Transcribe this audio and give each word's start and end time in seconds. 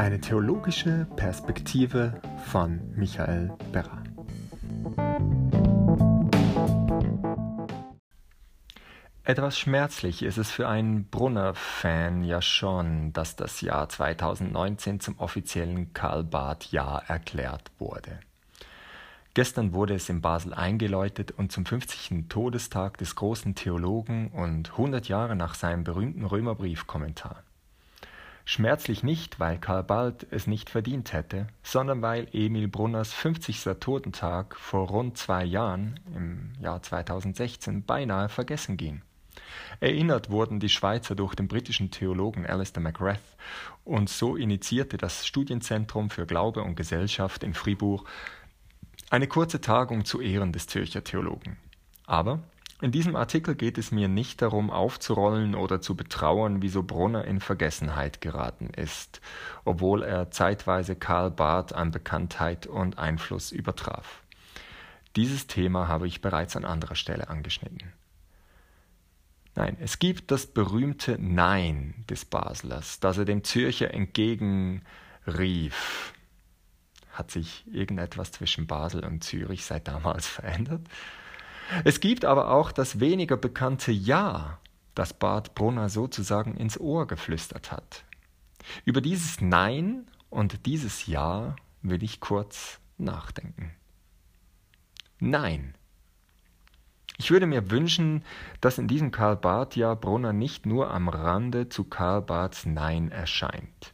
Eine 0.00 0.18
theologische 0.18 1.06
Perspektive 1.14 2.22
von 2.46 2.80
Michael 2.96 3.52
Berra. 3.70 4.02
Etwas 9.24 9.58
schmerzlich 9.58 10.22
ist 10.22 10.38
es 10.38 10.50
für 10.50 10.66
einen 10.66 11.04
Brunner-Fan 11.04 12.24
ja 12.24 12.40
schon, 12.40 13.12
dass 13.12 13.36
das 13.36 13.60
Jahr 13.60 13.90
2019 13.90 15.00
zum 15.00 15.18
offiziellen 15.18 15.92
Karl-Barth-Jahr 15.92 17.04
erklärt 17.06 17.70
wurde. 17.78 18.20
Gestern 19.34 19.74
wurde 19.74 19.96
es 19.96 20.08
in 20.08 20.22
Basel 20.22 20.54
eingeläutet 20.54 21.32
und 21.32 21.52
zum 21.52 21.66
50. 21.66 22.24
Todestag 22.30 22.96
des 22.96 23.16
großen 23.16 23.54
Theologen 23.54 24.28
und 24.28 24.70
100 24.70 25.08
Jahre 25.08 25.36
nach 25.36 25.54
seinem 25.54 25.84
berühmten 25.84 26.24
Römerbrief-Kommentar. 26.24 27.44
Schmerzlich 28.52 29.04
nicht, 29.04 29.38
weil 29.38 29.58
Karl 29.58 29.84
Barth 29.84 30.26
es 30.32 30.48
nicht 30.48 30.70
verdient 30.70 31.12
hätte, 31.12 31.46
sondern 31.62 32.02
weil 32.02 32.26
Emil 32.32 32.66
Brunners 32.66 33.12
50. 33.12 33.62
Todentag 33.78 34.56
vor 34.56 34.88
rund 34.88 35.16
zwei 35.16 35.44
Jahren, 35.44 36.00
im 36.16 36.50
Jahr 36.60 36.82
2016, 36.82 37.84
beinahe 37.84 38.28
vergessen 38.28 38.76
ging. 38.76 39.02
Erinnert 39.78 40.30
wurden 40.30 40.58
die 40.58 40.68
Schweizer 40.68 41.14
durch 41.14 41.36
den 41.36 41.46
britischen 41.46 41.92
Theologen 41.92 42.44
Alistair 42.44 42.82
McGrath 42.82 43.20
und 43.84 44.10
so 44.10 44.34
initiierte 44.34 44.96
das 44.96 45.28
Studienzentrum 45.28 46.10
für 46.10 46.26
Glaube 46.26 46.64
und 46.64 46.74
Gesellschaft 46.74 47.44
in 47.44 47.54
Fribourg 47.54 48.08
eine 49.10 49.28
kurze 49.28 49.60
Tagung 49.60 50.04
zu 50.04 50.20
Ehren 50.20 50.52
des 50.52 50.66
Zürcher 50.66 51.04
Theologen. 51.04 51.56
Aber 52.04 52.40
in 52.80 52.92
diesem 52.92 53.14
Artikel 53.16 53.54
geht 53.54 53.76
es 53.78 53.90
mir 53.90 54.08
nicht 54.08 54.40
darum, 54.40 54.70
aufzurollen 54.70 55.54
oder 55.54 55.80
zu 55.80 55.94
betrauern, 55.94 56.62
wieso 56.62 56.82
Brunner 56.82 57.24
in 57.24 57.40
Vergessenheit 57.40 58.20
geraten 58.20 58.70
ist, 58.70 59.20
obwohl 59.64 60.02
er 60.02 60.30
zeitweise 60.30 60.96
Karl 60.96 61.30
Barth 61.30 61.74
an 61.74 61.90
Bekanntheit 61.90 62.66
und 62.66 62.98
Einfluss 62.98 63.52
übertraf. 63.52 64.22
Dieses 65.16 65.46
Thema 65.46 65.88
habe 65.88 66.06
ich 66.06 66.22
bereits 66.22 66.56
an 66.56 66.64
anderer 66.64 66.94
Stelle 66.94 67.28
angeschnitten. 67.28 67.92
Nein, 69.56 69.76
es 69.80 69.98
gibt 69.98 70.30
das 70.30 70.46
berühmte 70.46 71.18
Nein 71.20 72.04
des 72.08 72.24
Baslers, 72.24 73.00
das 73.00 73.18
er 73.18 73.24
dem 73.24 73.42
Zürcher 73.44 73.92
entgegenrief. 73.92 74.84
Hat 77.12 77.30
sich 77.32 77.64
irgendetwas 77.70 78.30
zwischen 78.30 78.66
Basel 78.66 79.04
und 79.04 79.24
Zürich 79.24 79.64
seit 79.64 79.88
damals 79.88 80.26
verändert? 80.28 80.86
Es 81.84 82.00
gibt 82.00 82.24
aber 82.24 82.50
auch 82.50 82.72
das 82.72 83.00
weniger 83.00 83.36
bekannte 83.36 83.92
Ja, 83.92 84.58
das 84.94 85.12
Bart 85.14 85.54
Brunner 85.54 85.88
sozusagen 85.88 86.56
ins 86.56 86.78
Ohr 86.78 87.06
geflüstert 87.06 87.72
hat. 87.72 88.04
Über 88.84 89.00
dieses 89.00 89.40
Nein 89.40 90.06
und 90.28 90.66
dieses 90.66 91.06
Ja 91.06 91.56
will 91.82 92.02
ich 92.02 92.20
kurz 92.20 92.80
nachdenken. 92.98 93.72
Nein. 95.18 95.74
Ich 97.18 97.30
würde 97.30 97.46
mir 97.46 97.70
wünschen, 97.70 98.24
dass 98.60 98.78
in 98.78 98.88
diesem 98.88 99.10
Karl 99.10 99.36
Barth 99.36 99.76
Jahr 99.76 99.96
Brunner 99.96 100.32
nicht 100.32 100.64
nur 100.64 100.90
am 100.90 101.08
Rande 101.08 101.68
zu 101.68 101.84
Karl 101.84 102.22
Barths 102.22 102.64
Nein 102.64 103.10
erscheint. 103.10 103.92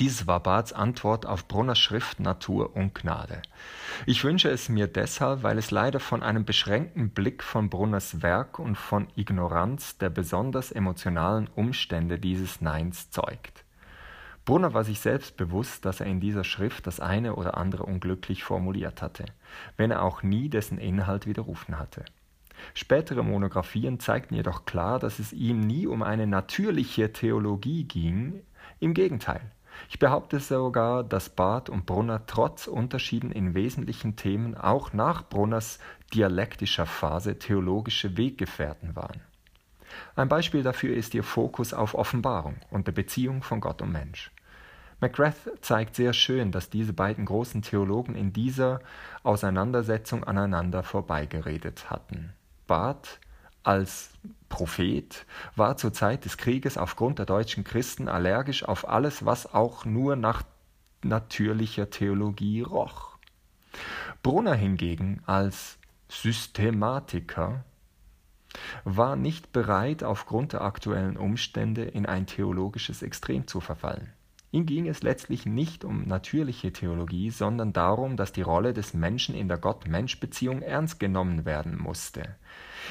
Dieses 0.00 0.26
war 0.26 0.40
Barths 0.40 0.72
Antwort 0.72 1.24
auf 1.24 1.46
Brunners 1.46 1.78
Schrift 1.78 2.18
Natur 2.18 2.74
und 2.74 2.94
Gnade. 2.94 3.42
Ich 4.06 4.24
wünsche 4.24 4.50
es 4.50 4.68
mir 4.68 4.88
deshalb, 4.88 5.42
weil 5.42 5.56
es 5.56 5.70
leider 5.70 6.00
von 6.00 6.22
einem 6.22 6.44
beschränkten 6.44 7.10
Blick 7.10 7.42
von 7.42 7.70
Brunners 7.70 8.22
Werk 8.22 8.58
und 8.58 8.76
von 8.76 9.06
Ignoranz 9.14 9.98
der 9.98 10.10
besonders 10.10 10.72
emotionalen 10.72 11.48
Umstände 11.54 12.18
dieses 12.18 12.60
Neins 12.60 13.10
zeugt. 13.10 13.64
Brunner 14.44 14.74
war 14.74 14.84
sich 14.84 15.00
selbst 15.00 15.36
bewusst, 15.36 15.84
dass 15.84 16.00
er 16.00 16.06
in 16.06 16.20
dieser 16.20 16.44
Schrift 16.44 16.86
das 16.86 17.00
eine 17.00 17.36
oder 17.36 17.56
andere 17.56 17.84
unglücklich 17.84 18.44
formuliert 18.44 19.00
hatte, 19.00 19.24
wenn 19.76 19.90
er 19.90 20.02
auch 20.02 20.22
nie 20.22 20.48
dessen 20.48 20.78
Inhalt 20.78 21.26
widerrufen 21.26 21.78
hatte. 21.78 22.04
Spätere 22.74 23.22
Monographien 23.22 24.00
zeigten 24.00 24.34
jedoch 24.34 24.64
klar, 24.64 24.98
dass 24.98 25.18
es 25.18 25.32
ihm 25.32 25.60
nie 25.60 25.86
um 25.86 26.02
eine 26.02 26.26
natürliche 26.26 27.12
Theologie 27.12 27.84
ging, 27.84 28.42
im 28.80 28.94
Gegenteil. 28.94 29.40
Ich 29.88 29.98
behaupte 29.98 30.40
sogar, 30.40 31.04
dass 31.04 31.28
Barth 31.28 31.68
und 31.68 31.86
Brunner 31.86 32.26
trotz 32.26 32.66
Unterschieden 32.66 33.30
in 33.32 33.54
wesentlichen 33.54 34.16
Themen 34.16 34.56
auch 34.56 34.92
nach 34.92 35.28
Brunners 35.28 35.78
dialektischer 36.12 36.86
Phase 36.86 37.38
theologische 37.38 38.16
Weggefährten 38.16 38.96
waren. 38.96 39.20
Ein 40.16 40.28
Beispiel 40.28 40.62
dafür 40.62 40.96
ist 40.96 41.14
ihr 41.14 41.22
Fokus 41.22 41.72
auf 41.72 41.94
Offenbarung 41.94 42.56
und 42.70 42.86
der 42.86 42.92
Beziehung 42.92 43.42
von 43.42 43.60
Gott 43.60 43.82
und 43.82 43.92
Mensch. 43.92 44.30
McGrath 45.00 45.50
zeigt 45.60 45.96
sehr 45.96 46.12
schön, 46.12 46.50
dass 46.50 46.70
diese 46.70 46.92
beiden 46.92 47.26
großen 47.26 47.62
Theologen 47.62 48.14
in 48.14 48.32
dieser 48.32 48.80
Auseinandersetzung 49.22 50.24
aneinander 50.24 50.82
vorbeigeredet 50.82 51.90
hatten. 51.90 52.32
Barth 52.66 53.20
als 53.62 54.10
Prophet 54.54 55.26
war 55.56 55.76
zur 55.76 55.92
Zeit 55.92 56.24
des 56.24 56.36
Krieges 56.36 56.78
aufgrund 56.78 57.18
der 57.18 57.26
deutschen 57.26 57.64
Christen 57.64 58.06
allergisch 58.06 58.62
auf 58.62 58.88
alles, 58.88 59.26
was 59.26 59.52
auch 59.52 59.84
nur 59.84 60.14
nach 60.14 60.44
natürlicher 61.02 61.90
Theologie 61.90 62.60
roch. 62.60 63.18
Brunner 64.22 64.54
hingegen 64.54 65.20
als 65.26 65.76
Systematiker 66.08 67.64
war 68.84 69.16
nicht 69.16 69.50
bereit, 69.50 70.04
aufgrund 70.04 70.52
der 70.52 70.60
aktuellen 70.60 71.16
Umstände 71.16 71.82
in 71.82 72.06
ein 72.06 72.26
theologisches 72.26 73.02
Extrem 73.02 73.48
zu 73.48 73.60
verfallen. 73.60 74.12
Ihm 74.52 74.66
ging 74.66 74.86
es 74.86 75.02
letztlich 75.02 75.46
nicht 75.46 75.84
um 75.84 76.06
natürliche 76.06 76.72
Theologie, 76.72 77.30
sondern 77.30 77.72
darum, 77.72 78.16
dass 78.16 78.30
die 78.30 78.42
Rolle 78.42 78.72
des 78.72 78.94
Menschen 78.94 79.34
in 79.34 79.48
der 79.48 79.58
Gott-Mensch-Beziehung 79.58 80.62
ernst 80.62 81.00
genommen 81.00 81.44
werden 81.44 81.76
musste. 81.76 82.36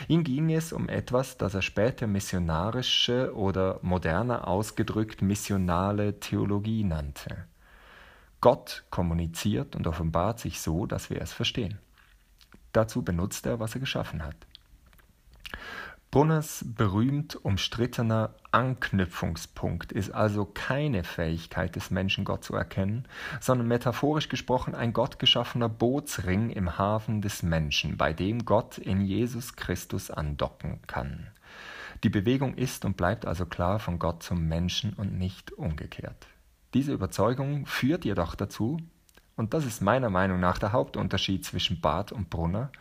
Ihm 0.08 0.24
ging 0.24 0.52
es 0.52 0.74
um 0.74 0.90
etwas, 0.90 1.38
das 1.38 1.54
er 1.54 1.62
später 1.62 2.08
missionarische 2.08 3.36
oder 3.36 3.80
moderner 3.82 4.48
ausgedrückt 4.48 5.22
missionale 5.22 6.20
Theologie 6.20 6.84
nannte. 6.84 7.46
Gott 8.42 8.84
kommuniziert 8.90 9.76
und 9.76 9.88
offenbart 9.88 10.40
sich 10.40 10.60
so, 10.60 10.86
dass 10.86 11.10
wir 11.10 11.22
es 11.22 11.32
verstehen. 11.32 11.80
Dazu 12.74 13.02
benutzt 13.04 13.46
er, 13.46 13.60
was 13.60 13.76
er 13.76 13.80
geschaffen 13.80 14.24
hat. 14.24 14.36
Brunners 16.14 16.64
berühmt 16.68 17.44
umstrittener 17.44 18.36
Anknüpfungspunkt 18.52 19.92
ist 19.92 20.12
also 20.12 20.46
keine 20.46 21.04
Fähigkeit 21.04 21.76
des 21.76 21.90
Menschen, 21.90 22.24
Gott 22.24 22.44
zu 22.44 22.54
erkennen, 22.54 23.08
sondern 23.42 23.68
metaphorisch 23.68 24.30
gesprochen 24.30 24.76
ein 24.76 24.94
gottgeschaffener 24.94 25.70
Bootsring 25.70 26.52
im 26.52 26.78
Hafen 26.78 27.24
des 27.24 27.42
Menschen, 27.42 27.98
bei 27.98 28.14
dem 28.14 28.46
Gott 28.46 28.78
in 28.78 29.02
Jesus 29.02 29.56
Christus 29.56 30.12
andocken 30.12 30.84
kann. 30.86 31.32
Die 32.04 32.10
Bewegung 32.10 32.54
ist 32.54 32.86
und 32.86 32.96
bleibt 32.96 33.26
also 33.26 33.48
klar 33.48 33.80
von 33.80 33.98
Gott 33.98 34.22
zum 34.22 34.48
Menschen 34.48 34.94
und 34.94 35.18
nicht 35.18 35.52
umgekehrt. 35.54 36.28
Diese 36.76 36.94
Überzeugung 36.94 37.66
führt 37.66 38.06
jedoch 38.06 38.36
dazu, 38.36 38.78
und 39.36 39.54
das 39.54 39.66
ist 39.66 39.82
meiner 39.82 40.10
Meinung 40.10 40.40
nach 40.40 40.60
der 40.60 40.72
Hauptunterschied 40.72 41.44
zwischen 41.44 41.82
Barth 41.82 42.12
und 42.12 42.30
Brunner, 42.30 42.72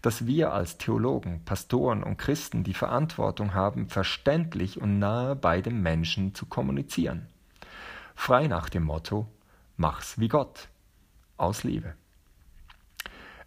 dass 0.00 0.26
wir 0.26 0.52
als 0.52 0.78
Theologen, 0.78 1.44
Pastoren 1.44 2.02
und 2.02 2.16
Christen 2.16 2.64
die 2.64 2.74
Verantwortung 2.74 3.52
haben, 3.54 3.88
verständlich 3.88 4.80
und 4.80 4.98
nahe 4.98 5.36
bei 5.36 5.60
dem 5.60 5.82
Menschen 5.82 6.34
zu 6.34 6.46
kommunizieren. 6.46 7.26
Frei 8.14 8.46
nach 8.46 8.68
dem 8.68 8.84
Motto, 8.84 9.28
mach's 9.76 10.18
wie 10.18 10.28
Gott, 10.28 10.68
aus 11.36 11.62
Liebe. 11.62 11.94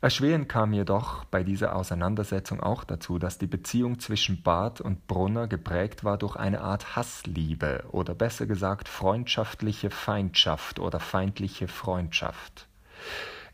Erschwerend 0.03 0.49
kam 0.49 0.73
jedoch 0.73 1.25
bei 1.25 1.43
dieser 1.43 1.75
Auseinandersetzung 1.75 2.59
auch 2.59 2.83
dazu, 2.83 3.19
dass 3.19 3.37
die 3.37 3.45
Beziehung 3.45 3.99
zwischen 3.99 4.41
Barth 4.41 4.81
und 4.81 5.05
Brunner 5.05 5.47
geprägt 5.47 6.03
war 6.03 6.17
durch 6.17 6.35
eine 6.35 6.61
Art 6.61 6.95
Hassliebe 6.95 7.83
oder 7.91 8.15
besser 8.15 8.47
gesagt 8.47 8.89
freundschaftliche 8.89 9.91
Feindschaft 9.91 10.79
oder 10.79 10.99
feindliche 10.99 11.67
Freundschaft. 11.67 12.67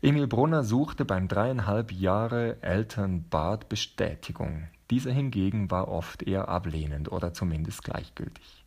Emil 0.00 0.26
Brunner 0.26 0.64
suchte 0.64 1.04
beim 1.04 1.28
dreieinhalb 1.28 1.92
Jahre 1.92 2.56
älteren 2.62 3.28
Barth 3.28 3.68
Bestätigung. 3.68 4.68
Dieser 4.90 5.12
hingegen 5.12 5.70
war 5.70 5.88
oft 5.88 6.22
eher 6.22 6.48
ablehnend 6.48 7.12
oder 7.12 7.34
zumindest 7.34 7.84
gleichgültig. 7.84 8.57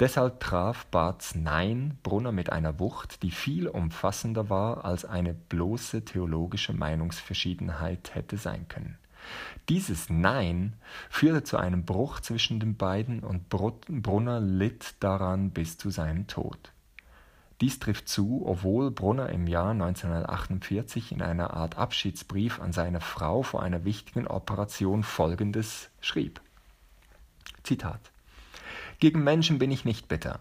Deshalb 0.00 0.38
traf 0.38 0.86
Barths 0.86 1.34
Nein 1.34 1.98
Brunner 2.04 2.30
mit 2.30 2.52
einer 2.52 2.78
Wucht, 2.78 3.22
die 3.24 3.32
viel 3.32 3.66
umfassender 3.66 4.48
war, 4.48 4.84
als 4.84 5.04
eine 5.04 5.34
bloße 5.34 6.04
theologische 6.04 6.72
Meinungsverschiedenheit 6.72 8.14
hätte 8.14 8.36
sein 8.36 8.68
können. 8.68 8.96
Dieses 9.68 10.08
Nein 10.08 10.74
führte 11.10 11.42
zu 11.42 11.56
einem 11.56 11.84
Bruch 11.84 12.20
zwischen 12.20 12.60
den 12.60 12.76
beiden 12.76 13.24
und 13.24 13.48
Brunner 13.48 14.40
litt 14.40 14.94
daran 15.00 15.50
bis 15.50 15.78
zu 15.78 15.90
seinem 15.90 16.28
Tod. 16.28 16.72
Dies 17.60 17.80
trifft 17.80 18.08
zu, 18.08 18.44
obwohl 18.46 18.92
Brunner 18.92 19.30
im 19.30 19.48
Jahr 19.48 19.72
1948 19.72 21.10
in 21.10 21.22
einer 21.22 21.54
Art 21.54 21.76
Abschiedsbrief 21.76 22.60
an 22.60 22.72
seine 22.72 23.00
Frau 23.00 23.42
vor 23.42 23.64
einer 23.64 23.84
wichtigen 23.84 24.28
Operation 24.28 25.02
Folgendes 25.02 25.90
schrieb. 26.00 26.40
Zitat 27.64 28.12
gegen 28.98 29.22
Menschen 29.22 29.58
bin 29.58 29.70
ich 29.70 29.84
nicht 29.84 30.08
bitter. 30.08 30.40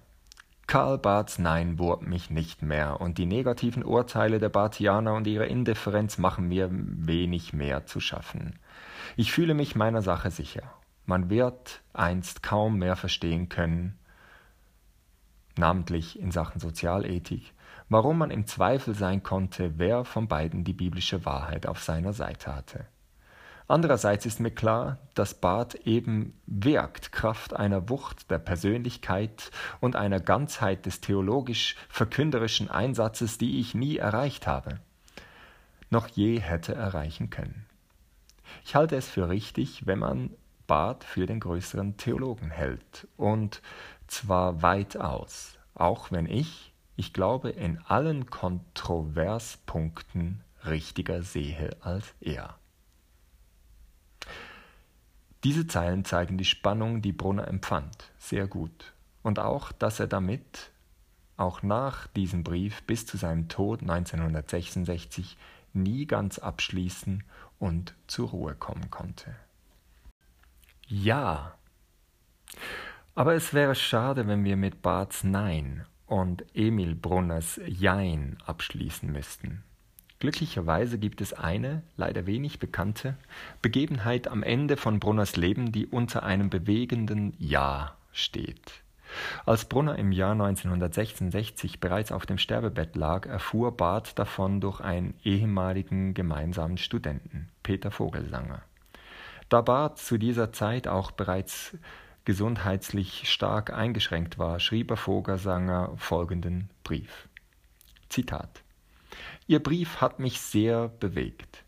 Karl 0.68 0.98
Barths 0.98 1.40
Nein 1.40 1.80
wurmt 1.80 2.08
mich 2.08 2.30
nicht 2.30 2.62
mehr, 2.62 3.00
und 3.00 3.18
die 3.18 3.26
negativen 3.26 3.86
Urteile 3.86 4.40
der 4.40 4.50
Barthianer 4.50 5.14
und 5.14 5.26
ihre 5.26 5.46
Indifferenz 5.46 6.18
machen 6.18 6.50
mir 6.50 6.70
wenig 6.72 7.54
mehr 7.54 7.86
zu 7.86 8.02
schaffen. 8.02 8.60
Ich 9.16 9.32
fühle 9.32 9.54
mich 9.54 9.76
meiner 9.76 10.02
Sache 10.02 10.30
sicher. 10.30 10.64
Man 11.06 11.30
wird 11.30 11.82
einst 11.94 12.44
kaum 12.44 12.80
mehr 12.80 12.98
verstehen 12.98 13.48
können, 13.48 13.98
namentlich 15.56 16.20
in 16.20 16.32
Sachen 16.32 16.60
Sozialethik, 16.60 17.54
warum 17.88 18.18
man 18.18 18.32
im 18.32 18.46
Zweifel 18.46 18.94
sein 18.94 19.24
konnte, 19.24 19.78
wer 19.78 20.04
von 20.04 20.28
beiden 20.28 20.66
die 20.66 20.74
biblische 20.74 21.26
Wahrheit 21.26 21.66
auf 21.66 21.82
seiner 21.82 22.12
Seite 22.12 22.54
hatte. 22.54 22.86
Andererseits 23.70 24.26
ist 24.26 24.40
mir 24.40 24.52
klar, 24.52 24.98
dass 25.14 25.34
Barth 25.34 25.76
eben 25.86 26.40
wirkt 26.46 27.12
Kraft 27.12 27.54
einer 27.54 27.90
Wucht 27.90 28.32
der 28.32 28.40
Persönlichkeit 28.40 29.52
und 29.82 29.98
einer 29.98 30.22
Ganzheit 30.22 30.86
des 30.86 31.02
theologisch-verkünderischen 31.02 32.72
Einsatzes, 32.72 33.38
die 33.38 33.60
ich 33.60 33.76
nie 33.76 33.98
erreicht 33.98 34.48
habe, 34.48 34.80
noch 35.90 36.08
je 36.08 36.40
hätte 36.40 36.76
erreichen 36.76 37.30
können. 37.30 37.66
Ich 38.64 38.76
halte 38.76 38.96
es 38.96 39.10
für 39.10 39.28
richtig, 39.28 39.86
wenn 39.86 40.00
man 40.00 40.30
Barth 40.66 41.04
für 41.04 41.26
den 41.26 41.42
größeren 41.42 41.98
Theologen 41.98 42.50
hält, 42.50 43.06
und 43.18 43.62
zwar 44.08 44.62
weitaus, 44.62 45.58
auch 45.76 46.10
wenn 46.12 46.26
ich, 46.26 46.72
ich 46.96 47.12
glaube, 47.12 47.50
in 47.50 47.80
allen 47.86 48.30
Kontroverspunkten 48.30 50.42
richtiger 50.66 51.22
sehe 51.22 51.76
als 51.82 52.14
er. 52.22 52.56
Diese 55.48 55.66
Zeilen 55.66 56.04
zeigen 56.04 56.38
die 56.38 56.44
Spannung, 56.44 57.02
die 57.02 57.14
Brunner 57.14 57.48
empfand, 57.48 58.12
sehr 58.18 58.48
gut. 58.48 58.94
Und 59.24 59.40
auch, 59.40 59.72
dass 59.72 59.98
er 60.02 60.08
damit, 60.08 60.72
auch 61.38 61.64
nach 61.64 62.08
diesem 62.08 62.44
Brief 62.44 62.84
bis 62.84 63.06
zu 63.06 63.16
seinem 63.16 63.48
Tod 63.48 63.80
1966, 63.80 65.38
nie 65.72 66.06
ganz 66.06 66.38
abschließen 66.38 67.24
und 67.60 67.96
zur 68.08 68.28
Ruhe 68.32 68.56
kommen 68.56 68.92
konnte. 68.92 69.38
Ja. 70.86 71.56
Aber 73.16 73.34
es 73.34 73.54
wäre 73.54 73.76
schade, 73.76 74.28
wenn 74.28 74.44
wir 74.44 74.58
mit 74.58 74.82
Barths 74.82 75.24
Nein 75.24 75.86
und 76.08 76.44
Emil 76.54 76.94
Brunners 76.94 77.58
Jein 77.66 78.38
abschließen 78.46 79.10
müssten. 79.10 79.64
Glücklicherweise 80.20 80.98
gibt 80.98 81.22
es 81.22 81.34
eine, 81.34 81.84
leider 81.96 82.26
wenig 82.26 82.58
bekannte, 82.58 83.16
Begebenheit 83.62 84.28
am 84.28 84.42
Ende 84.42 84.76
von 84.76 85.00
Brunners 85.00 85.36
Leben, 85.36 85.72
die 85.72 85.86
unter 85.86 86.24
einem 86.24 86.50
bewegenden 86.50 87.34
Ja 87.38 87.96
steht. 88.12 88.82
Als 89.46 89.66
Brunner 89.66 89.98
im 89.98 90.12
Jahr 90.12 90.34
1966 90.34 91.80
bereits 91.80 92.12
auf 92.12 92.26
dem 92.26 92.40
Sterbebett 92.40 92.96
lag, 92.96 93.26
erfuhr 93.26 93.78
Barth 93.78 94.18
davon 94.18 94.60
durch 94.60 94.82
einen 94.82 95.14
ehemaligen 95.24 96.14
gemeinsamen 96.14 96.78
Studenten, 96.78 97.50
Peter 97.64 97.92
Vogelsanger. 97.92 98.64
Da 99.50 99.62
Barth 99.62 100.00
zu 100.00 100.18
dieser 100.18 100.52
Zeit 100.52 100.88
auch 100.88 101.12
bereits 101.12 101.78
gesundheitlich 102.26 103.32
stark 103.32 103.72
eingeschränkt 103.72 104.38
war, 104.38 104.60
schrieb 104.60 104.92
er 104.92 104.98
Vogelsanger 104.98 105.94
folgenden 105.96 106.70
Brief. 106.84 107.30
Zitat 108.10 108.64
Ihr 109.48 109.64
Brief 109.64 110.02
hat 110.02 110.20
mich 110.20 110.42
sehr 110.42 110.90
bewegt. 110.90 111.64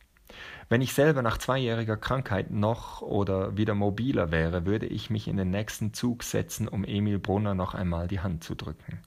Wenn 0.67 0.81
ich 0.81 0.93
selber 0.93 1.23
nach 1.23 1.39
zweijähriger 1.39 1.97
Krankheit 1.97 2.51
noch 2.51 3.01
oder 3.01 3.57
wieder 3.57 3.73
mobiler 3.73 4.31
wäre, 4.31 4.67
würde 4.67 4.85
ich 4.85 5.09
mich 5.09 5.27
in 5.27 5.37
den 5.37 5.49
nächsten 5.49 5.93
Zug 5.93 6.23
setzen, 6.23 6.67
um 6.67 6.83
Emil 6.83 7.17
Brunner 7.17 7.55
noch 7.55 7.73
einmal 7.73 8.07
die 8.07 8.19
Hand 8.19 8.43
zu 8.43 8.53
drücken. 8.53 8.99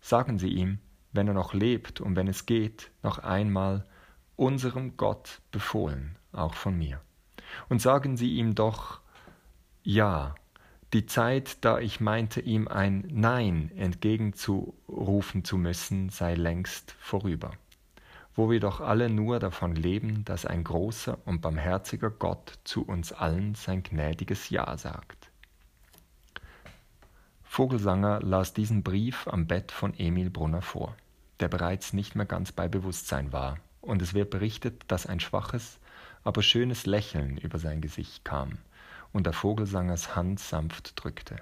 Sagen 0.00 0.38
Sie 0.38 0.50
ihm, 0.50 0.78
wenn 1.12 1.26
er 1.26 1.34
noch 1.34 1.52
lebt 1.52 2.00
und 2.00 2.14
wenn 2.14 2.28
es 2.28 2.46
geht, 2.46 2.90
noch 3.02 3.18
einmal 3.18 3.84
unserem 4.36 4.96
Gott 4.96 5.40
befohlen, 5.50 6.16
auch 6.30 6.54
von 6.54 6.78
mir. 6.78 7.00
Und 7.68 7.82
sagen 7.82 8.16
Sie 8.16 8.36
ihm 8.36 8.54
doch, 8.54 9.00
ja, 9.82 10.36
die 10.92 11.06
Zeit, 11.06 11.64
da 11.64 11.80
ich 11.80 12.00
meinte, 12.00 12.40
ihm 12.40 12.68
ein 12.68 13.08
Nein 13.10 13.72
entgegenzurufen 13.74 15.42
zu 15.42 15.56
müssen, 15.56 16.10
sei 16.10 16.34
längst 16.34 16.94
vorüber 17.00 17.52
wo 18.40 18.48
wir 18.48 18.58
doch 18.58 18.80
alle 18.80 19.10
nur 19.10 19.38
davon 19.38 19.76
leben, 19.76 20.24
dass 20.24 20.46
ein 20.46 20.64
großer 20.64 21.18
und 21.26 21.42
barmherziger 21.42 22.08
Gott 22.08 22.58
zu 22.64 22.86
uns 22.86 23.12
allen 23.12 23.54
sein 23.54 23.82
gnädiges 23.82 24.48
Ja 24.48 24.78
sagt. 24.78 25.30
Vogelsanger 27.44 28.20
las 28.22 28.54
diesen 28.54 28.82
Brief 28.82 29.28
am 29.28 29.46
Bett 29.46 29.70
von 29.70 29.92
Emil 29.92 30.30
Brunner 30.30 30.62
vor, 30.62 30.96
der 31.40 31.48
bereits 31.48 31.92
nicht 31.92 32.14
mehr 32.14 32.24
ganz 32.24 32.50
bei 32.50 32.66
Bewusstsein 32.66 33.30
war, 33.30 33.58
und 33.82 34.00
es 34.00 34.14
wird 34.14 34.30
berichtet, 34.30 34.84
dass 34.88 35.04
ein 35.04 35.20
schwaches, 35.20 35.78
aber 36.24 36.42
schönes 36.42 36.86
Lächeln 36.86 37.36
über 37.36 37.58
sein 37.58 37.82
Gesicht 37.82 38.24
kam 38.24 38.56
und 39.12 39.26
der 39.26 39.34
Vogelsangers 39.34 40.16
Hand 40.16 40.40
sanft 40.40 40.92
drückte. 41.04 41.36